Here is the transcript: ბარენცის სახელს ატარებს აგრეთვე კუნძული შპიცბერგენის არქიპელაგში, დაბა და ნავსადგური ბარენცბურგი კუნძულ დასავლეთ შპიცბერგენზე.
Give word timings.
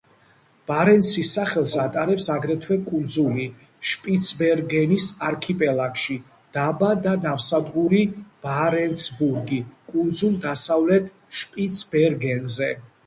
ბარენცის 0.69 1.31
სახელს 1.37 1.73
ატარებს 1.81 2.29
აგრეთვე 2.35 2.77
კუნძული 2.85 3.43
შპიცბერგენის 3.89 5.05
არქიპელაგში, 5.27 6.17
დაბა 6.57 6.89
და 7.07 7.13
ნავსადგური 7.27 8.01
ბარენცბურგი 8.47 9.59
კუნძულ 9.93 10.41
დასავლეთ 10.47 11.13
შპიცბერგენზე. 11.43 12.71